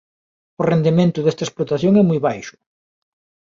[0.61, 2.55] O rendemento desta explotación é moi baixo.